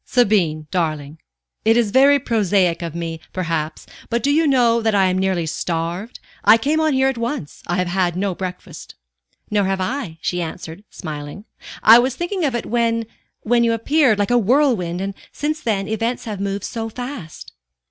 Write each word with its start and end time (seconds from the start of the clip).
"Sabine, 0.03 0.65
darling. 0.71 1.19
It 1.63 1.77
is 1.77 1.91
very 1.91 2.17
prosaic 2.17 2.81
of 2.81 2.95
me, 2.95 3.19
perhaps, 3.33 3.85
but 4.09 4.23
do 4.23 4.31
you 4.31 4.47
know 4.47 4.81
that 4.81 4.95
I 4.95 5.05
am 5.11 5.19
nearly 5.19 5.45
starved? 5.45 6.19
I 6.43 6.57
came 6.57 6.79
on 6.79 6.93
here 6.93 7.07
at 7.07 7.19
once. 7.19 7.61
I 7.67 7.75
have 7.75 7.85
had 7.89 8.15
no 8.15 8.33
breakfast." 8.33 8.95
"Nor 9.51 9.65
have 9.65 9.79
I," 9.79 10.17
she 10.19 10.41
answered, 10.41 10.83
smiling. 10.89 11.45
"I 11.83 11.99
was 11.99 12.15
thinking 12.15 12.43
of 12.45 12.55
it 12.55 12.65
when 12.65 13.05
when 13.41 13.63
you 13.63 13.73
appeared 13.73 14.17
like 14.17 14.31
a 14.31 14.39
whirlwind, 14.39 15.01
and 15.01 15.13
since 15.31 15.61
then, 15.61 15.87
events 15.87 16.25
have 16.25 16.39
moved 16.39 16.63
so 16.63 16.89
fast." 16.89 17.53